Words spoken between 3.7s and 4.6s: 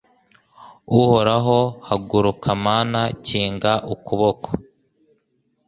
ukuboko